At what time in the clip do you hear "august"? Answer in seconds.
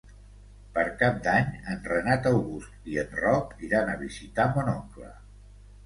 2.31-2.91